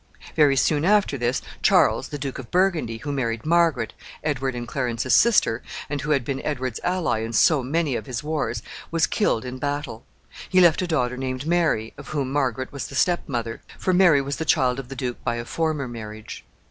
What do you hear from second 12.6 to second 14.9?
was the step mother; for Mary was the child of